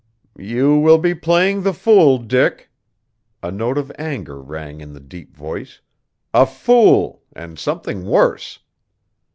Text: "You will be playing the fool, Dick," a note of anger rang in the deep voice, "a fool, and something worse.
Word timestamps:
"You 0.39 0.77
will 0.79 0.97
be 0.97 1.13
playing 1.13 1.61
the 1.61 1.75
fool, 1.75 2.17
Dick," 2.17 2.71
a 3.43 3.51
note 3.51 3.77
of 3.77 3.91
anger 3.99 4.41
rang 4.41 4.81
in 4.81 4.93
the 4.93 4.99
deep 4.99 5.37
voice, 5.37 5.79
"a 6.33 6.47
fool, 6.47 7.21
and 7.33 7.59
something 7.59 8.03
worse. 8.03 8.57